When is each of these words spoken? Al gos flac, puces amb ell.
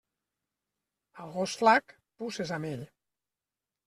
Al 1.23 1.29
gos 1.35 1.53
flac, 1.59 1.93
puces 2.23 2.55
amb 2.57 2.69
ell. 2.71 2.81